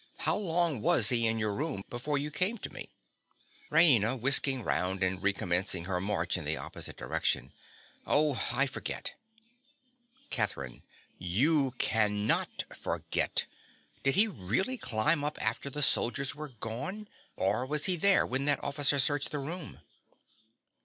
How 0.17 0.35
long 0.35 0.81
was 0.81 1.09
he 1.09 1.27
in 1.27 1.37
your 1.37 1.53
room 1.53 1.83
before 1.91 2.17
you 2.17 2.31
came 2.31 2.57
to 2.57 2.73
me? 2.73 2.89
RAINA. 3.69 4.15
(whisking 4.17 4.63
round 4.63 5.03
and 5.03 5.21
recommencing 5.21 5.85
her 5.85 6.01
march 6.01 6.37
in 6.37 6.43
the 6.43 6.57
opposite 6.57 6.97
direction). 6.97 7.53
Oh, 8.07 8.47
I 8.51 8.65
forget. 8.65 9.13
CATHERINE. 10.31 10.81
You 11.19 11.75
cannot 11.77 12.63
forget! 12.75 13.45
Did 14.01 14.15
he 14.15 14.27
really 14.27 14.79
climb 14.79 15.23
up 15.23 15.39
after 15.39 15.69
the 15.69 15.83
soldiers 15.83 16.33
were 16.33 16.49
gone, 16.49 17.07
or 17.35 17.63
was 17.67 17.85
he 17.85 17.95
there 17.95 18.25
when 18.25 18.45
that 18.45 18.63
officer 18.63 18.97
searched 18.97 19.29
the 19.29 19.37
room? 19.37 19.81